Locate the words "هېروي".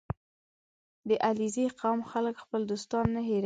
3.27-3.39